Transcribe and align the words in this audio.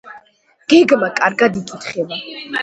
გეგმა 0.73 1.09
კარგად 1.19 1.61
იკითხება. 1.63 2.19